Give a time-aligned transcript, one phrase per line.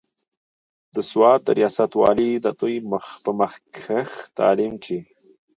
[0.95, 2.77] د سوات د رياست والي د دوي
[3.23, 3.99] پۀ مخکښې
[4.37, 4.99] تعليم کښې